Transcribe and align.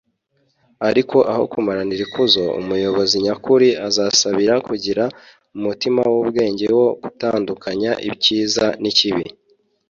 ariko 0.89 1.17
aho 1.31 1.43
kumaranira 1.51 2.01
ikuzo, 2.07 2.43
umuyobozi 2.59 3.15
nyakuri 3.25 3.69
azasabira 3.87 4.53
kugira 4.67 5.03
umutima 5.57 6.01
w'ubwenge 6.11 6.65
wo 6.77 6.87
gutandukanya 7.03 7.91
icyiza 8.09 8.65
n'ikibi 8.81 9.25